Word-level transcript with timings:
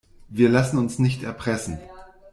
Wir 0.29 0.49
lassen 0.49 0.79
uns 0.79 0.97
nicht 0.97 1.21
erpressen. 1.21 1.77